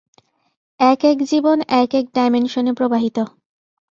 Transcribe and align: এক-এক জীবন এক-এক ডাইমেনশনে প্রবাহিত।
এক-এক 0.79 1.17
জীবন 1.23 1.57
এক-এক 1.81 2.05
ডাইমেনশনে 2.13 2.71
প্রবাহিত। 2.73 3.17